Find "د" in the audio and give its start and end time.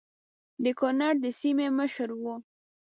0.63-0.65, 1.23-1.25